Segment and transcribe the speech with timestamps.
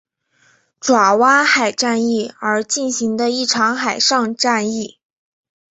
[0.79, 4.97] 爪哇海战役而进行的一场海上战役。